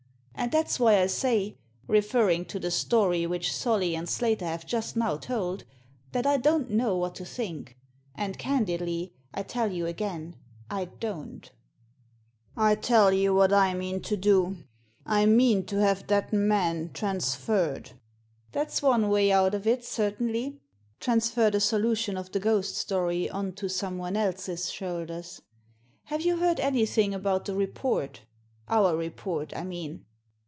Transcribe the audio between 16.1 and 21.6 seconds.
man transferred." That's one way out of it, certainly— transfer